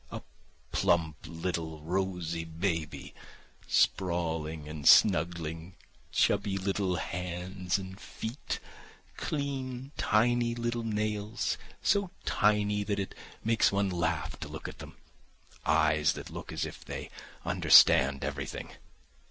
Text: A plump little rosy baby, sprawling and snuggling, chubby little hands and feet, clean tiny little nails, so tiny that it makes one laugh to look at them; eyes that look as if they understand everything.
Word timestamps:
A 0.09 0.23
plump 0.71 1.17
little 1.27 1.81
rosy 1.83 2.43
baby, 2.43 3.13
sprawling 3.67 4.67
and 4.67 4.87
snuggling, 4.89 5.75
chubby 6.11 6.57
little 6.57 6.95
hands 6.95 7.77
and 7.77 7.99
feet, 8.01 8.59
clean 9.15 9.91
tiny 9.97 10.55
little 10.55 10.81
nails, 10.81 11.55
so 11.83 12.09
tiny 12.25 12.83
that 12.83 12.97
it 12.97 13.13
makes 13.43 13.71
one 13.71 13.91
laugh 13.91 14.39
to 14.39 14.47
look 14.47 14.67
at 14.67 14.79
them; 14.79 14.97
eyes 15.67 16.13
that 16.13 16.31
look 16.31 16.51
as 16.51 16.65
if 16.65 16.83
they 16.83 17.11
understand 17.45 18.23
everything. 18.23 18.71